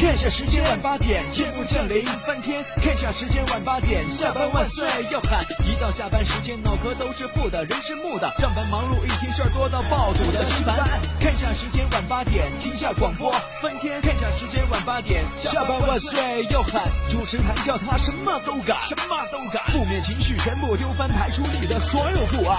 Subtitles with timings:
[0.00, 2.64] 看下时间晚八点，夜幕降临翻天。
[2.82, 5.44] 看下时间晚八点，下班万岁要喊。
[5.66, 8.32] 一到下班时间，脑壳都是负的，人是木的。
[8.38, 10.74] 上班忙碌一天，事儿多到爆肚的稀烦。
[11.20, 14.00] 看下时间晚八点，听下广播翻天。
[14.00, 16.82] 看下时间晚八点，下班万岁要喊。
[17.10, 19.62] 主持谈笑他什么都敢，什么都敢。
[19.70, 22.58] 负面情绪全部丢翻，排除你的所有不安。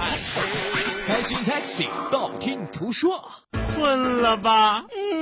[1.08, 3.20] 开心 taxi，道听途说。
[3.74, 4.84] 困了吧？
[4.94, 5.21] 嗯。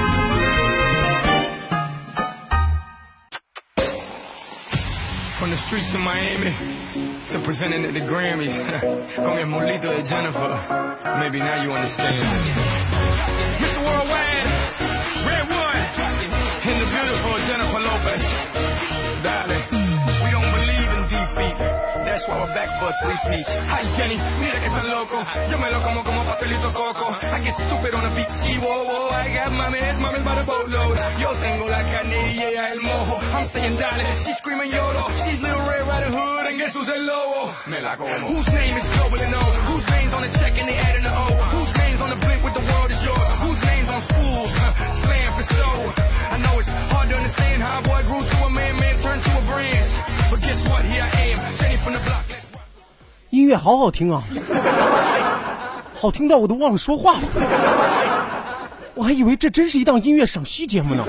[5.41, 6.53] From the streets of Miami
[7.29, 8.59] to presenting at the Grammys.
[9.15, 10.53] Con el molito de Jennifer.
[11.19, 12.21] Maybe now you understand.
[13.57, 13.81] Mr.
[13.81, 14.45] Worldwide,
[15.25, 15.81] Redwood,
[16.69, 18.70] and the beautiful Jennifer Lopez.
[22.21, 23.47] That's why we're back for a three-peat.
[23.49, 25.17] Hi Jenny, mira que tan loco.
[25.49, 27.17] Yo me lo como como pastelito coco.
[27.17, 29.09] I get stupid on the beach, see, whoa, whoa.
[29.09, 30.97] I got mames, mames by the boatload.
[31.17, 33.17] Yo tengo la carne y ella el mojo.
[33.33, 35.09] I'm saying dale, she's screaming YOLO.
[35.25, 37.49] She's little Red Riding Hood and guess who's el lobo?
[37.65, 38.13] Me la como.
[38.29, 39.53] Whose name is globally known?
[39.65, 41.50] Whose name's on the check and they adding the O?
[53.51, 54.23] 乐好好听啊，
[55.93, 57.19] 好听到我都忘了说话了。
[58.93, 61.03] 我还以为这真是一档音乐赏析节目呢。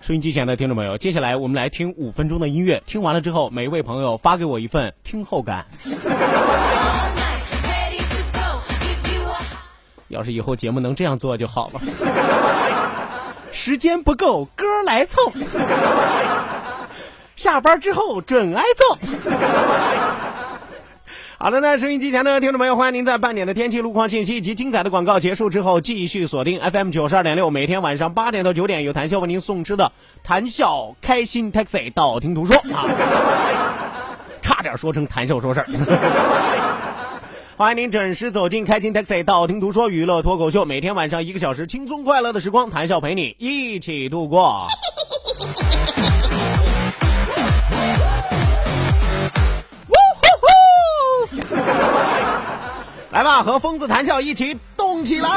[0.00, 2.82] 收音机前的听众朋友，接下来我们来听五分钟的音乐。
[2.86, 5.66] 听完了之后，每一位朋友发给我一份听后感。
[10.08, 11.80] 要是以后节目能这样做就好了。
[13.52, 15.20] 时间不够，歌来凑。
[17.36, 18.96] 下班之后准挨揍。
[21.42, 29.90] 好的，那收音机前的听众朋友，欢迎您在半点的天气、路况信息以及精彩的广告结束之后，继续锁定 FM 九十二点六，每天晚上八点到九点有谈笑为您送吃的
[30.22, 32.84] 谈笑开心 Taxi，道听途说啊，
[34.42, 35.66] 差点说成谈笑说事儿。
[37.56, 44.68] 欢迎您准时走进开心 Taxi，道听途说娱乐脱口秀，每天晚上一个小时轻松快乐的时光，谈笑陪你一起度过。
[53.10, 55.30] 来吧，和疯子谈笑一起动起来！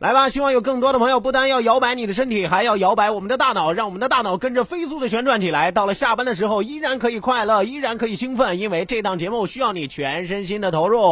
[0.00, 5.72] 来吧，希望有更多的朋友不单要摇摆你的身体，还要摇摆我们的大脑，让我们的大脑跟着飞速的旋转起来。
[5.72, 11.02] 到了下班的时候，依然可以快乐，依然可以兴奋，因为这档节目需要你全身心的投入。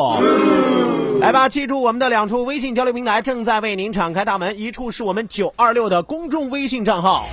[1.20, 7.28] 来吧，记住我们的两处微信交流平台正在为您敞开大门，一处是我们九二六的公众微信账号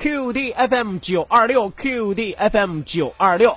[0.00, 3.56] ，QDFM 九二六，QDFM 九二六。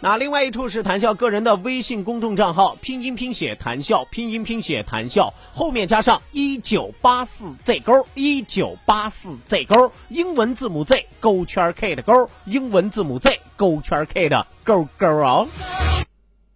[0.00, 15.48] 那另外一处是谈笑个人的微信公众账号，拼音拼写谈笑，拼音拼写谈笑，后面加上一九八四 Z 勾，一九八四 Z 勾，英文字母 Z 勾圈 K 的勾，英文字母 Z 勾圈 K 的勾勾哦。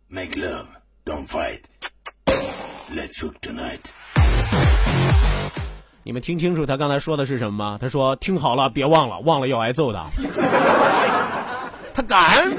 [0.07, 0.67] Make love,
[1.05, 1.63] don't fight.
[2.95, 3.81] Let's hook tonight.
[6.05, 7.79] 你们听清楚他刚才说的是什么吗？
[7.81, 10.01] 他说听好了，别忘了，忘了要挨揍的。
[11.95, 12.21] 他敢。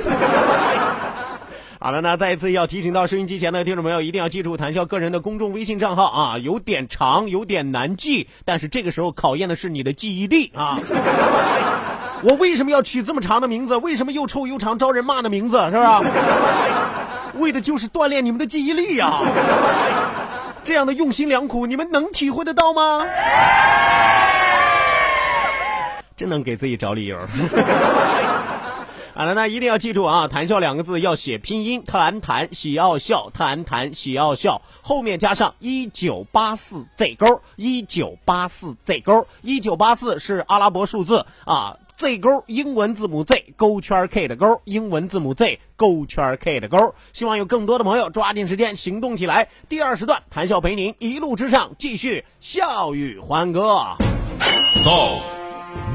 [1.79, 10.79] 好了，那再一次要提醒到收音机前的听众朋友，一定要记住谈笑个人的公众微信账号啊，有点长，有点难记，但是这个时候考验的是你的记忆力啊。
[12.23, 13.75] 我为什么要取这么长的名字？
[13.75, 15.57] 为什么又臭又长招人骂的名字？
[15.69, 15.87] 是不是？
[17.41, 19.19] 为的就是锻炼你们的记忆力呀。
[20.63, 23.05] 这样的用心良苦，你们能体会得到吗？
[26.15, 27.17] 真能给自己找理由。
[29.15, 30.27] 好了，那一定要记住啊！
[30.27, 46.95] 谈笑两个字要写拼音，谈谈喜要笑，谈谈喜要笑，后面加上一九八四 Z 勾，一九八四 Z 勾，一九八四是阿拉伯数字啊，Z 勾英文字母 Z 勾圈 K 的勾，英文字母 Z 勾圈 K 的勾。
[47.11, 49.47] 希望有更多的朋友抓紧时间行动起来。
[49.69, 53.95] 第二时段，谈笑陪您一路之上，继续笑语欢歌。
[54.83, 55.19] 道，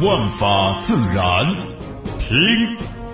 [0.00, 1.56] 万法自然，
[2.20, 2.97] 听。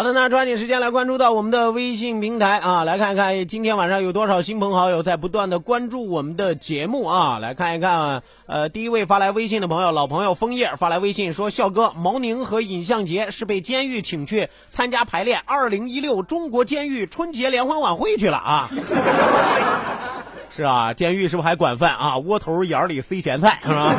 [0.00, 18.70] 好的，那抓紧时间来关注到我们的微信平台啊，来看看今天晚上有多少新朋好友在不断的关注我们的节目啊，来看一看，呃，第一位发来微信的朋友，老朋友枫叶发来微信说，笑哥，毛宁和尹相杰是被监狱请去参加排练二零一六中国监狱春节联欢晚会去了啊。
[20.48, 22.16] 是啊，监狱是不是还管饭啊？
[22.16, 23.94] 窝头眼里塞咸菜是吧？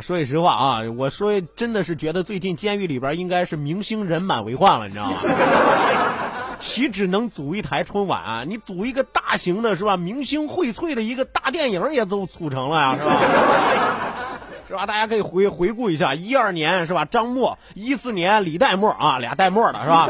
[0.00, 5.16] 说句实话啊，我说真的是觉得最近监狱里边应该是明星人满为患了，你知道吗？
[6.58, 9.96] 岂止能组一台春晚，你组一个大型的是吧？
[9.96, 13.16] 明星荟萃的一个大电影也都组成了呀，是吧？
[14.68, 14.86] 是吧？
[14.86, 17.04] 大家可以回回顾一下，一二年是吧？
[17.04, 20.08] 张默，一四年李代沫啊，俩代沫的是吧？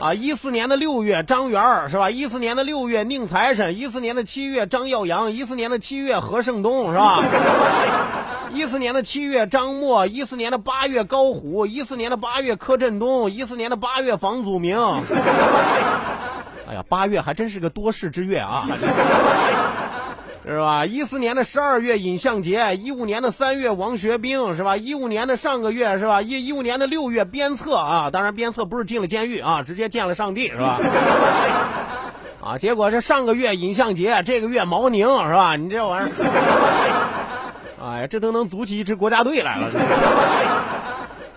[0.00, 2.08] 啊，一四年的六月张元是吧？
[2.08, 7.20] 一四年的六月宁财神，一四年的七月张耀扬，一四年的七月何胜东是吧？
[8.54, 14.78] 一四年的七月张默，一四年的八月高虎，一四年的八月柯震东，一四年的八月房祖名。
[16.68, 18.68] 哎呀，八月还真是个多事之月啊！
[20.48, 20.86] 是吧？
[20.86, 24.78] 一四年的十二月尹相杰，一五年的三月王学兵，是吧？
[24.78, 26.22] 一五年的上个月是吧？
[26.22, 30.80] 一一五年的六月鞭策啊，当然鞭策不是进了监狱啊，直接见了上帝是吧？
[32.42, 35.54] 啊，结果这上个月尹相杰，这个月毛宁是吧？
[35.56, 36.12] 你这玩意儿，
[37.84, 39.68] 哎呀，这都能组起一支国家队来了。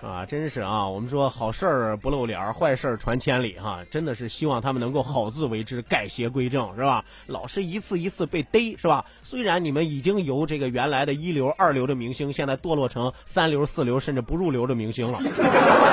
[0.02, 0.88] 啊，真是啊！
[0.88, 7.04] 我们说好事儿不露脸，坏事儿传千里哈，真的是希望他们能够好自为之，改邪归正，是吧？
[7.28, 9.04] 老是一次一次被逮，是吧？
[9.22, 15.20] 虽然你们已经由这个原来的一流、二流的明星，现在堕落成三流、四流，甚至不入流的明星了，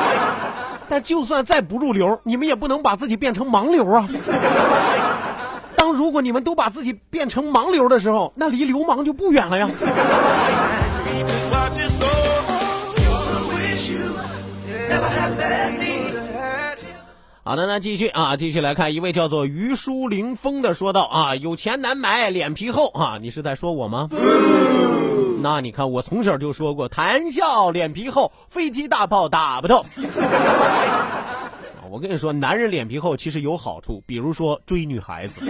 [0.89, 4.09] 但就算再不入流，你们也不能把自己变成盲流啊！
[5.75, 9.69] 当如果你们都把自己变成盲流的时候，那离流氓就不远了呀！
[17.43, 24.07] 好的，那继续啊，继续来看一位叫做于书凌风的说道啊，有钱难买脸皮厚啊，你是在说我吗？
[25.41, 29.83] 那你看我从小就说过，谈笑脸皮厚，飞机大炮打不透。
[31.89, 35.41] 我跟你说，男人脸皮厚其实有好处，比如说追女孩子，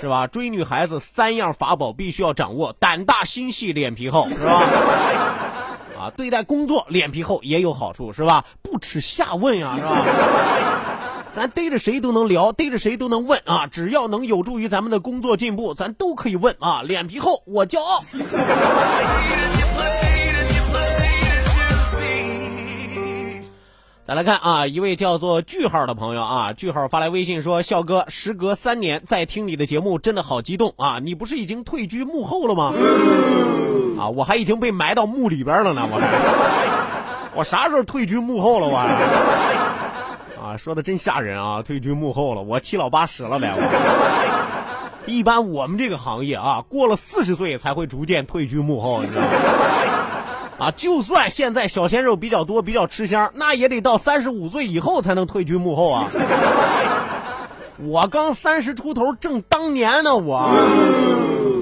[0.00, 0.28] 是吧？
[0.28, 4.62] 追女孩子三样法宝必须要掌握：胆大心细，脸皮厚，是吧？
[5.98, 8.44] 啊，对待工作脸皮厚也有好处，是吧？
[8.62, 10.04] 不耻下问呀，是吧？
[11.30, 13.66] 咱逮着谁都能聊，逮着谁都能问啊！
[13.66, 16.82] 只要能有助于咱们的工作进步，咱都可以问啊！
[16.82, 18.02] 脸皮厚，我骄傲。
[24.08, 30.98] 再来看啊，一位叫做句号的朋友啊，句号发来微信说：“笑哥，时隔三年再听你的节目，真的好激动啊！
[30.98, 32.72] 你不是已经退居幕后了吗？
[34.00, 36.08] 啊，我还已经被埋到墓里边了呢，我还，
[37.36, 38.66] 我啥时候退居幕后了？
[38.66, 38.78] 我
[40.42, 41.60] 啊，说的真吓人啊！
[41.60, 43.52] 退居幕后了，我七老八十了呗。
[45.04, 49.28] 一般我们这个行业啊，过了四十岁才会逐渐退居幕后，你知道吗？”
[50.58, 56.08] 啊，就算现在小鲜肉比较多，比较吃香，那也得到三十五岁以后才能退居幕后啊！
[57.78, 60.50] 我刚三十出头，正当年呢，我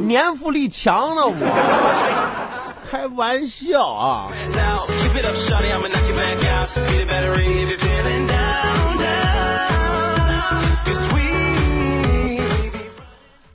[0.06, 4.28] 年富力强呢，我开玩笑啊！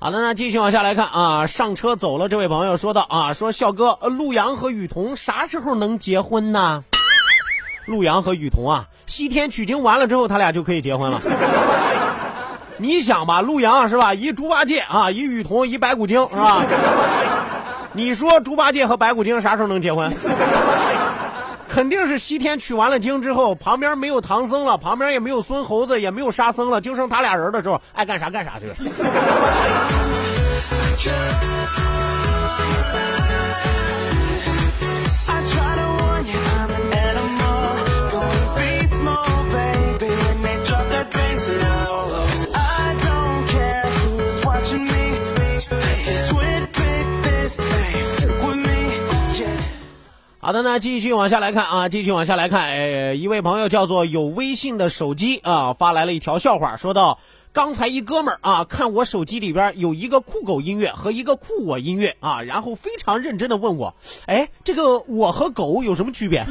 [0.04, 2.28] 好的，那继续往下来看啊，上车走了。
[2.28, 6.84] 这位朋友说道啊，说笑哥，陆阳和雨桐啥时候能结婚呢？
[7.86, 11.22] 陆阳和雨桐啊，西天取经完了之后，他俩就可以结婚了。
[12.78, 14.16] 你想吧，陆阳是吧？
[14.16, 16.66] 一猪八戒啊，一雨桐，一白骨精是吧？
[17.94, 20.12] 你说猪八戒和白骨精啥时候能结婚？
[21.72, 28.66] 肯定是西天取完了经之后，旁边没有唐僧了，旁边也没有孙猴子，也没有沙僧了，就剩他俩人的时候，爱干啥干啥去。
[50.44, 57.20] 好的，那继续往下来看啊，继续往下来看，呃，一位朋友叫做有微信的手机啊，发来了一条笑话，说道：
[57.54, 63.94] 刚才一哥们儿啊，看我手机里边有一个酷狗音乐和一个酷我音乐啊，然后非常认真的问我，
[64.26, 66.44] 哎，这个我和狗有什么区别？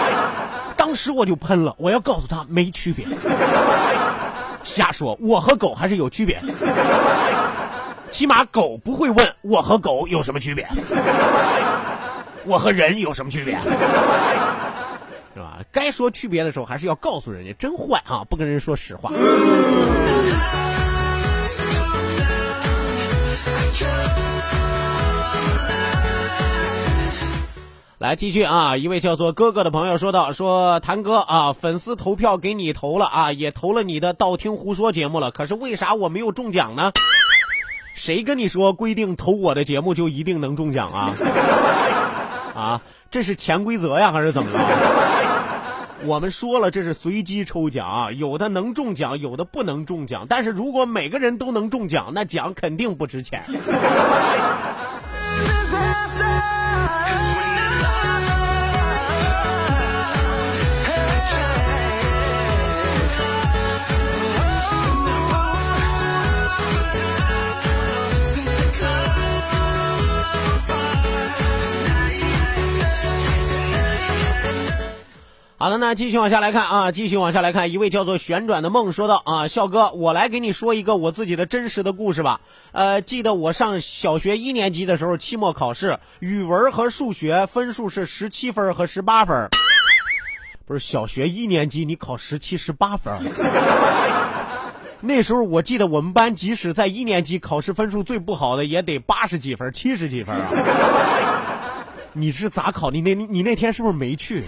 [0.76, 3.06] 当时我就喷了，我要告诉他没区别，
[4.62, 6.38] 瞎说，我和狗还是有区别，
[8.10, 10.68] 起码狗不会问我和狗有什么区别，
[12.46, 13.58] 我和人有什么区别？
[15.34, 15.58] 是吧？
[15.70, 18.24] 该说区别的时候，还是要告诉人家，真坏啊！
[18.28, 19.10] 不跟人说实话。
[27.98, 28.76] 来继续啊！
[28.76, 36.92] 一位叫做哥哥的朋友说道：“说谭哥啊，粉丝投票给你投了啊，也投了你的道听胡说节目了，可是为啥我没有中奖呢？
[37.94, 41.12] 谁跟你说规定投我的节目就一定能中奖啊？
[42.56, 44.58] 啊，这是潜规则呀，还是怎么着？
[46.04, 50.26] 我们说了，这是随机抽奖，有的能中奖，有的不能中奖。
[50.28, 53.42] 但是如果每个人都能中奖，那奖肯定不值钱。”
[75.66, 82.40] 好了，那继续往下来看啊，继续往下来看，一位叫做旋转的梦说道啊，笑哥，我来给你说一个我自己的真实的故事吧。
[82.70, 89.48] 呃，记得我上小学一年级的时候，期末考试语文和数学分数是十七分和十八分。
[90.64, 93.12] 不是小学一年级你考十七十八分？
[95.02, 100.46] 那时候我记得我们班即使在一年级考试分数最不好的也得八十几分、七十几分啊。
[102.12, 102.92] 你是咋考？
[102.92, 104.44] 你那你那天是不是没去？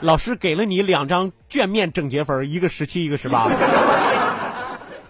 [0.00, 3.48] 老师给了你两张卷面整洁分，一个十七，一个十八。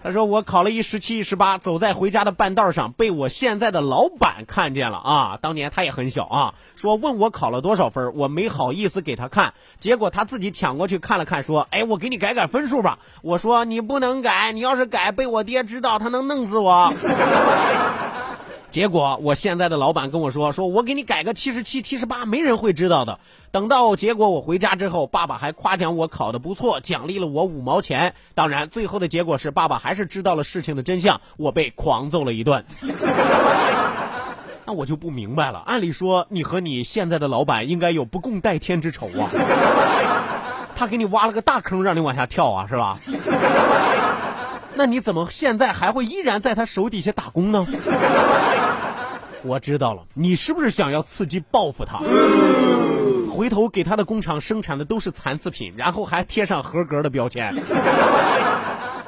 [0.01, 5.37] 他说我考了一十七、一十八，走在回家的半道上，被我现在的老板看见了啊！
[5.41, 16.93] 当年他也很小啊，说问我考了多少分，我没好意思给他看，结果他自己抢过去看了看，说：“哎，我给你改改分数吧。”我说：“你不能改，你要是改，被我爹知道，他能弄死我。”
[18.71, 23.19] 结果我现在的老板跟我说：“说我给你改个七十七、七十八，没人会知道的。”
[23.51, 28.13] 等到结果我回家之后，爸爸还夸奖我考的不错，奖励了我五毛钱。
[28.35, 32.63] 当然，最后的结果是爸爸还是知道了事情的真相，我被狂揍了一顿。
[34.65, 39.31] 那我就不明白了，按理说你和你现在的老板应该有不共戴天之仇啊，
[40.75, 42.99] 他给你挖了个大坑让你往下跳啊，是吧？
[44.79, 47.67] 那你怎么现在还会依然在他手底下打工呢？
[49.43, 51.99] 我知道了，你是不是想要刺激报复他？
[53.29, 57.53] 回头给他的工厂生产的都是残次品，然后还贴上合格的标签，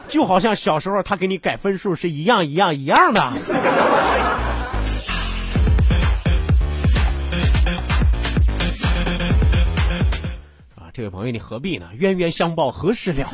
[0.09, 3.21] 就好像小时候他给你改分数是一样一样一样的。
[3.21, 3.31] 啊，
[10.91, 11.87] 这位朋友，你何必呢？
[11.93, 13.25] 冤冤相报何时了？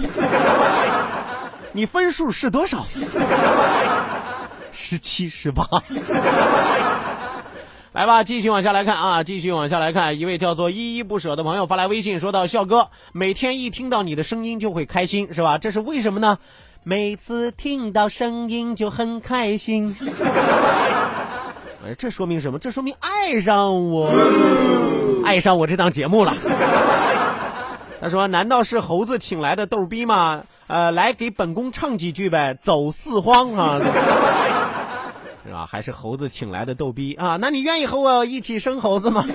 [1.77, 2.87] 你分数是多少？
[4.71, 5.63] 十七、十八。
[7.93, 10.17] 来吧，继续往下来看啊，继续往下来看。
[10.17, 15.59] 一位叫做依依不舍的朋友发来微信，说道：“笑哥，每天一听到你的声音就会开心，是吧？
[15.59, 16.39] 这是为什么呢？
[16.81, 19.95] 每次听到声音就很开心。
[21.85, 22.57] 哎，这说明什么？
[22.57, 24.11] 这说明爱上我，
[25.23, 26.33] 爱上我这档节目了。
[28.01, 30.41] 他说：难道是猴子请来的逗逼吗？
[30.67, 33.79] 呃，来给本宫唱几句呗，走四荒啊。
[35.45, 35.65] ”是吧？
[35.65, 37.37] 还是猴子请来的逗逼啊？
[37.39, 39.25] 那你愿意和我一起生猴子吗？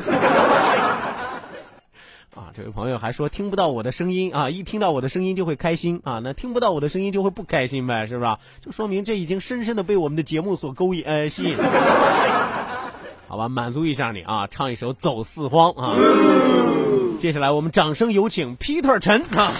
[2.35, 8.37] 啊，这位朋友还说听不到我的声音啊，一听到我的声音就会开心啊，那听不到我的声音就会不开心呗，是不是？
[8.61, 11.57] 就说明这已经深深的被我们的节目所勾引呃吸引。
[13.29, 15.95] 好吧，满足一下你啊，唱一首《走四荒》啊。
[17.19, 19.53] 接下来我们掌声有请 Peter 陈啊。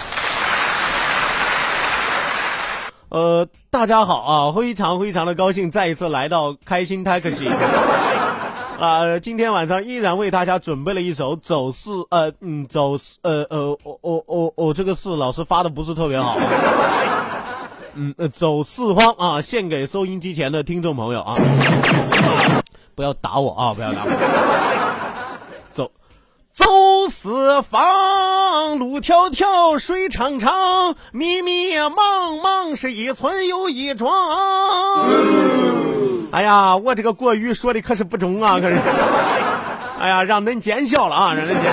[3.13, 7.47] 呃，大家好啊，非常非常的高兴再一次来到开心 taxi
[8.81, 16.39] 啊， 今天晚上依然为大家准备了一首走四呃嗯走呃呃我我我我这个四老师发的不是特别好，
[17.93, 21.37] 嗯走四方啊，献给收音机前的听众朋友啊，
[22.95, 24.11] 不要打我啊，不要打我，
[25.69, 25.91] 走。
[26.55, 26.65] 走
[27.11, 27.83] 四方，
[28.79, 34.11] 路迢迢，水长长，密密茫茫，是一村又一庄。
[36.33, 38.79] 哎呀，我这个国语说的可是不中啊，可是。
[39.99, 41.71] 哎呀，让恁见笑了啊，让恁见笑。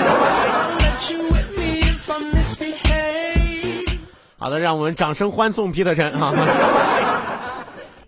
[4.38, 6.32] 好的，让我们掌声欢送皮特琛啊！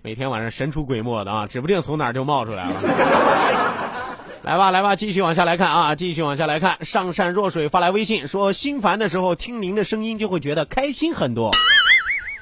[0.00, 2.74] 每天晚上神出鬼没的啊，指不定从哪儿就冒出来了。
[4.42, 6.76] 来吧，来吧，继续往下来看啊，继续往下来看。
[6.84, 11.52] 上善若水发来微信说，心烦的时候听您的声音就会觉得开心很多。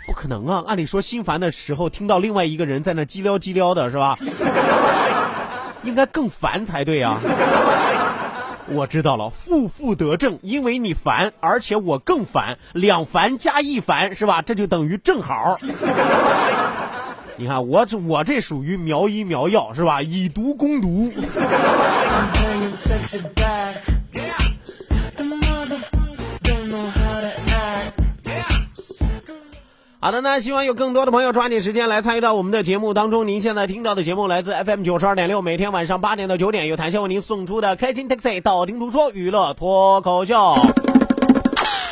[0.07, 0.65] 不可能啊！
[0.67, 4.17] 按理说心烦的时候听到另外一个人在那叽撩叽撩的是吧？
[5.85, 7.19] 应该更烦才对啊！
[8.69, 14.41] 我知道了，负负得正，因为你烦，而且我更烦，两烦加一烦是吧？
[14.41, 15.59] 这就等于正好。
[17.41, 20.03] 你看我这我这属于苗医苗药是吧？
[20.03, 21.11] 以毒攻毒。
[30.01, 33.27] 好的，那希望有更多的朋友抓紧时间来参与到我们的节目当中。
[33.27, 40.57] 您现在听到的节目来自 FM 九十二点六，每天晚上八点到九点，由谭笑为您送出的开心 Taxi 道听途说娱乐脱口秀。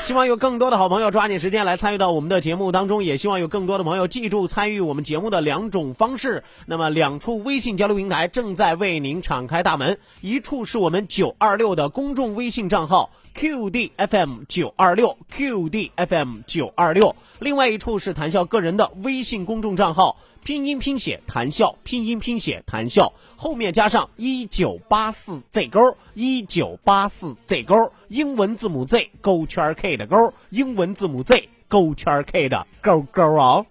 [0.09, 6.45] 希望有更多的好朋友抓紧时间来参与到我们的节目当中，也希望有更多的朋友记住参与我们节目的两种方式。
[6.65, 20.17] 那么，两处微信交流平台正在为您敞开大门，一处是我们九二六的公众微信账号 QDFM 九二六 QDFM 九二六，另外一处是谈笑个人的微信公众账号。
[20.49, 33.67] 拼音拼写谈笑，拼音拼写谈笑，后面加上一九八四 Z 勾，一九八四 Z 勾，英文字母 Z 勾圈 K 的勾，英文字母 Z 勾圈 K 的勾勾哦，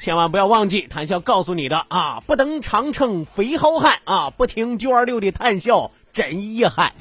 [0.00, 6.92] 千万不要忘记谈笑告诉你的啊，不登长城非好汉啊，不听九二六的谈笑真遗憾。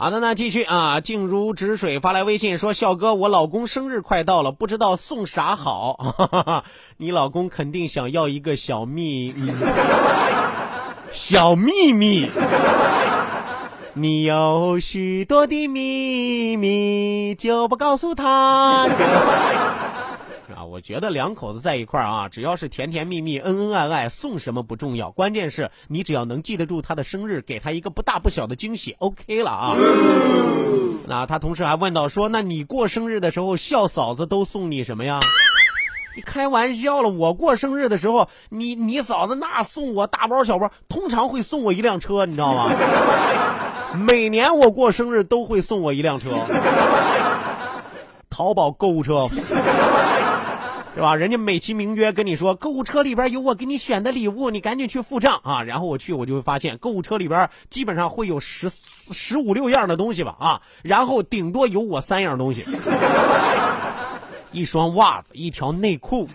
[0.00, 1.00] 好的，那继续啊！
[1.00, 6.62] 静如止水发来微信说：“笑哥，我老公生日快到了，不知道送啥好。
[6.98, 9.52] 你老公肯定想要一个小秘密，
[11.10, 12.30] 小秘密。
[13.94, 18.86] 你有许多的秘密，就不告诉他。”
[20.78, 29.74] 我觉得两口子在一块儿啊，只要是甜甜蜜蜜、恩恩爱爱，送什么不重要，关键是你只要能记得住他的生日，给他一个不大不小的惊喜，OK 了啊。
[31.08, 35.18] 那他同时还问到说，那你过生日的时候，笑嫂子都送你什么呀？
[36.14, 42.70] 你开玩笑了，我过生日的时候，你你嫂子那送我大包小包，通常会送我一辆车，你知道吗？
[44.06, 46.30] 每年我过生日都会送我一辆车，
[48.30, 49.26] 淘宝购物车。
[50.98, 51.14] 是吧？
[51.14, 55.62] 人家美其名曰跟你说，购物车里边有我给你选的礼物，你赶紧去付账啊！
[55.62, 60.60] 然后我去，我就会发现，购物车里边基本上会有十十五六样的东西吧啊！
[60.82, 62.64] 然后顶多有我三样东西，
[64.50, 66.26] 一双袜子，一条内裤，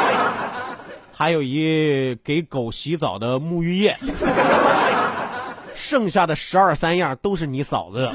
[1.10, 3.96] 还有一给狗洗澡的沐浴液，
[5.74, 8.14] 剩下的十二三样都是你嫂子的。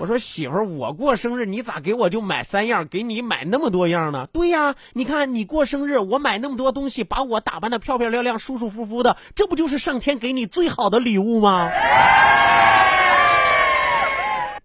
[0.00, 4.28] 我说媳妇儿，我过生日，你咋给我就买三样，给你买那么多样呢？
[4.32, 11.68] 对呀，你看你过生日，我买那么多东西，把我打扮的漂漂亮亮、舒舒服服的，这不就是上天给你最好的礼物吗？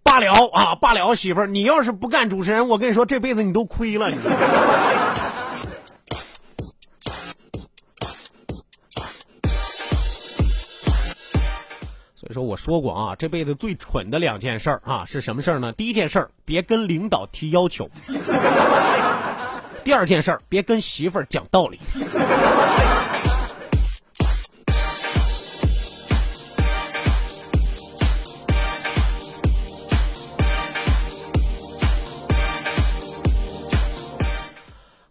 [0.03, 4.11] 罢了啊，罢了，媳妇儿，你要是不干主持人，我跟你说，这辈子你都亏了。
[4.11, 4.17] 你。
[12.33, 15.71] 说我说过啊，这辈子最蠢的两件事儿啊，是什么事儿呢？
[15.73, 17.85] 第一件事儿，别跟领导提要求；
[19.85, 21.79] 第二件事儿，别跟媳妇儿讲道理。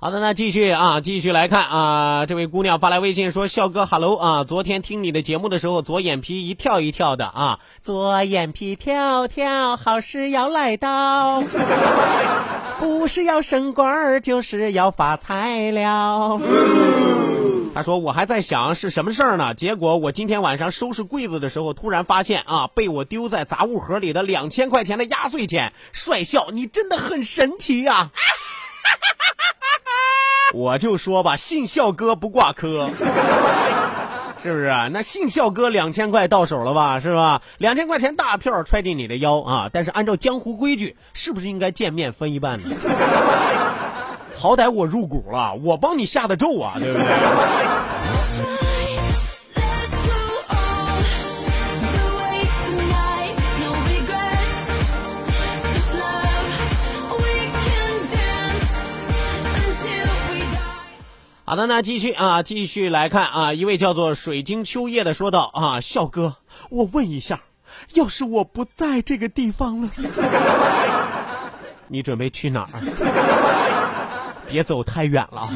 [0.02, 11.44] 好的，那继续啊，继续来看啊，这位姑娘发来微信说：“笑哥，hello 啊，昨天听你的节目的时候，左眼皮一跳一跳的啊，左眼皮跳跳，好事要来到，
[12.80, 16.40] 不是要升官儿，就是要发财了。”
[17.72, 25.72] 他说：“我还在想是什么事儿呢，结果我今天晚上收拾柜子的时候，突然发现啊，被我丢在杂物盒里的两千块钱的压岁钱。
[25.92, 28.10] 帅笑，你真的很神奇呀！”
[30.54, 32.90] 我就说吧，信笑哥不挂科，
[34.42, 34.88] 是不是啊？
[34.92, 37.00] 那信笑哥两千块到手了吧？
[37.00, 37.42] 是吧？
[37.58, 39.70] 两千块钱大票揣进你的腰啊！
[39.72, 42.64] 但是按照江湖规矩，是不是应该见面分一半呢？
[44.34, 48.71] 好歹我入股了，我帮你下的咒啊，对不对？
[61.52, 66.36] 好的，那继续啊，继续来看啊，一位叫做水晶秋叶的说道啊，笑哥，
[66.70, 67.42] 我问一下，
[67.92, 69.90] 要是我不在这个地方了，
[71.88, 72.68] 你准备去哪儿？
[74.48, 75.50] 别走太远了。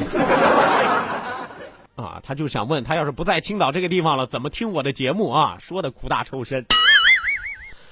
[1.95, 5.57] 啊，他就想问他要是不在青岛这个地方了，怎么听我的节目啊？
[5.59, 6.63] 说的苦大仇深。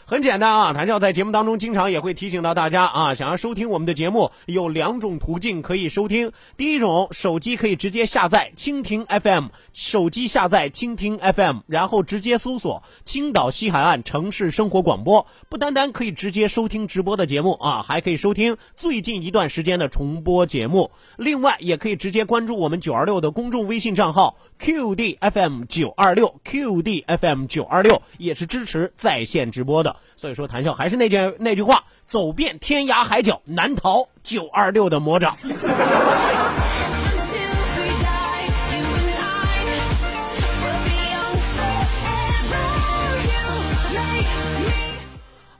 [0.08, 6.32] 很简单啊，谭笑在节目当中经常也会提醒到大家啊，想要收听我们的节目有两种途径可以收听。
[6.58, 20.91] 第一种，手机可以直接下载蜻蜓 FM，手机下载蜻蜓 FM，然后直接搜索青岛西海岸城市生活广播，不单单可以直接收听直播的节目啊，还可以收听最近一段时间的重播节目。
[21.18, 29.95] 另外，也可以直接关注我们九二六的公众微信账号 QDFM 九二六 QDFM 九二六，也是支持在线直播的。
[30.16, 35.38] 所以说，谭笑还是那句那句话，走遍天涯海角，难逃九二六的魔掌。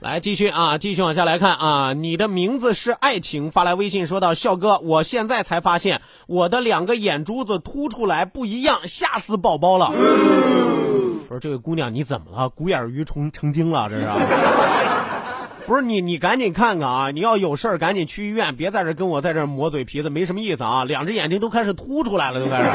[0.06, 1.92] 来继续啊，继续往下来看啊！
[1.92, 9.90] 你的名字是爱情，发来微信说道：“笑哥，我现在才发现我的两个眼珠子凸出来不一样，吓死宝宝了。
[11.28, 12.48] ”不是这位姑娘，你怎么了？
[12.50, 13.88] 古眼鱼成成精了？
[13.90, 14.06] 这是？
[15.66, 17.10] 不是你，你赶紧看看啊！
[17.10, 20.84] 你要有事儿赶紧去医院，别在这跟我在这磨嘴皮子，没什么意思啊！
[20.84, 22.68] 两只眼睛都开始凸出来了，都开始。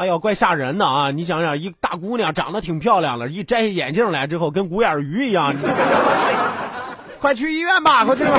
[0.00, 1.10] 哎呦，怪吓人的啊！
[1.10, 5.54] 你想想，一大姑娘长得挺漂亮了，一摘下眼镜来之后，跟古眼鱼一样。
[7.20, 8.30] 快去医院吧，快去吧！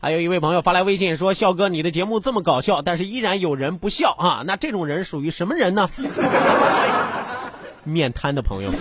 [0.00, 4.42] 还有一位朋友发来微信说：“笑哥，你的节目这么搞笑，但是依然有人不笑啊！
[4.44, 5.88] 那这种人属于什么人呢？
[7.84, 8.72] 面瘫的朋友，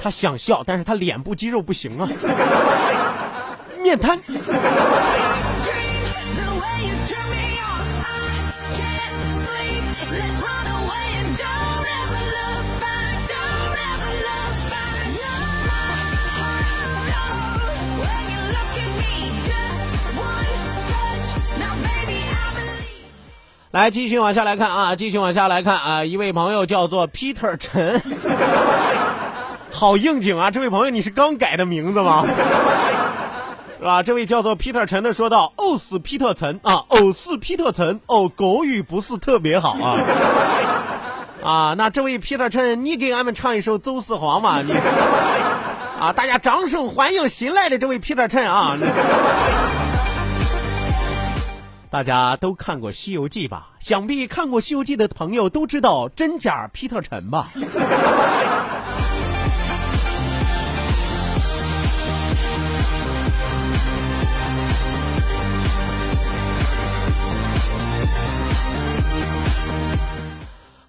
[0.00, 2.08] 他想笑，但是他脸部肌肉不行啊，
[3.82, 4.18] 面瘫。”
[23.70, 28.00] 来，继续往下来看啊，继续往下来看啊，一位朋友叫做 Peter 陈，
[29.70, 30.50] 好应景啊！
[30.50, 32.24] 这位朋友，你是刚改的名字吗？
[33.78, 34.02] 是吧？
[34.02, 39.96] 这位叫做 Peter 陈的说道：“哦，是 Peter 陈啊，哦，是 Peter 陈，哦，狗语不是特别好啊。
[41.44, 44.72] ”啊，那这位 Peter 陈，你给俺们唱一首《走四荒》吧，你
[46.00, 48.76] 啊，大家掌声欢迎新来的这位 Peter 陈啊！
[51.90, 53.68] 大家都看过《西游记》吧？
[53.78, 57.48] 想必看过《西游记》的朋友都知道真假 Peter 陈吧？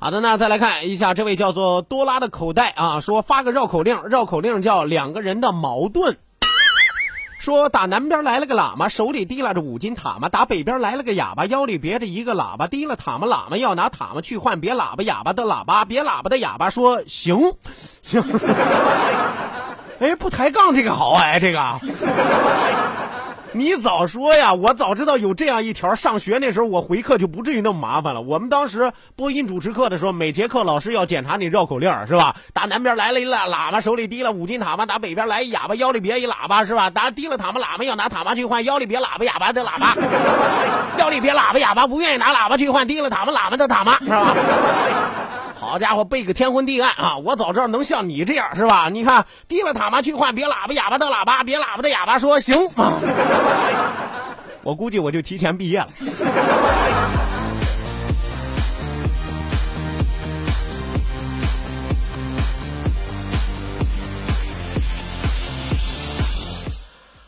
[0.01, 6.17] 好的，那再来看一下这位叫做多拉的口袋啊，说发个绕口令，绕口令叫两个人的矛盾。
[7.37, 17.53] 说打南边来了个喇嘛，手里提拉着五斤塔嘛；打北边来了个哑巴，腰里别着一个喇叭，提了塔嘛，喇嘛要拿塔嘛去换别喇叭哑巴的喇叭，别喇叭的哑巴说行
[18.01, 18.23] 行。
[19.99, 21.59] 哎，不抬杠这个好哎，这个。
[23.51, 24.53] 你早说呀！
[24.53, 28.21] 我早知道有这样一条，上学那时候我回课就不至于那么麻烦了。
[28.21, 32.35] 我们当时播音主持课的时候，每节课老师要检查你绕口令，是吧？
[32.53, 36.89] 打南边来了一喇喇嘛，手里提了五斤塔嘛；打北边来一哑巴，腰里别一喇叭，是吧？
[36.91, 39.95] 打提了塔嘛，喇嘛要拿塔嘛去换，腰里别喇叭哑巴的喇叭，
[40.99, 44.35] 腰里别喇叭哑巴不愿意拿喇叭去换，提了塔嘛，喇嘛的塔嘛，是吧？
[45.59, 47.17] 好家伙，背个天昏地暗啊！
[47.17, 48.87] 我早知道能像你这样是吧？
[48.87, 52.93] 你看，提了塔嘛去换别喇叭哑巴的喇叭，别喇叭的哑巴说行啊。
[54.63, 55.87] 我估计我就提前毕业了。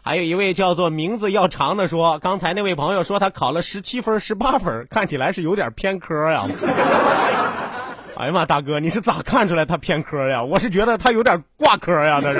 [0.04, 6.46] 还有一位叫做名字要长的说，刚才那位朋友说他考了十七分、十八分，看起来是有点偏科呀。
[8.15, 10.43] 哎呀妈，大哥，你是咋看出来他偏科呀？
[10.43, 12.39] 我是觉得他有点挂科呀，他是，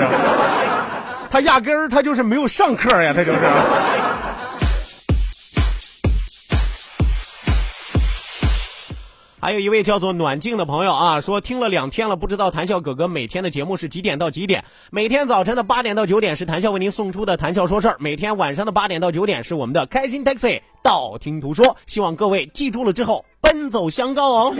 [1.30, 3.38] 他压根儿他就是没有上课呀，他就是。
[9.42, 14.64] 还有一位叫做暖静的朋友啊，说听了两天了，不知道谈笑哥哥每天的节目是几点到几点？
[14.92, 24.54] 每天早晨的八点到九点是谈笑为您送出的谈笑说事儿，每天晚上的八点到九点是我们的开心 taxi 道听途说，希望各位记住了之后奔走相告哦。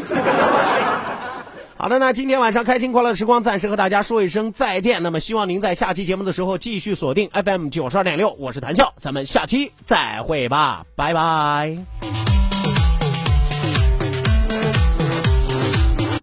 [1.78, 5.00] 好的，那今天晚上开心快乐时光暂时和大家说一声再见。
[5.00, 12.41] 那么希望您在下期节目的时候继续锁定 FM 九十二点六，我是谭笑，咱们下期再会吧，拜拜。